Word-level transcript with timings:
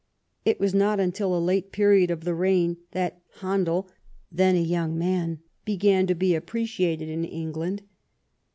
It 0.45 0.59
was 0.59 0.73
not 0.73 0.99
until 0.99 1.37
a 1.37 1.37
late 1.37 1.71
period 1.71 2.09
of 2.09 2.23
the 2.23 2.33
reign 2.33 2.77
that 2.89 3.21
Handel, 3.41 3.87
then 4.31 4.55
a 4.55 4.59
young 4.59 4.97
man, 4.97 5.41
began 5.63 6.07
to 6.07 6.15
be 6.15 6.33
appreciated 6.33 7.07
in 7.07 7.23
England. 7.23 7.83